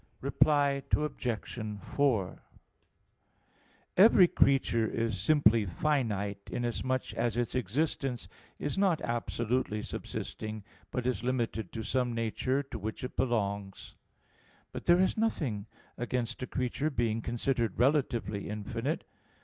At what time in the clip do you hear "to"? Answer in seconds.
11.73-11.83, 12.63-12.79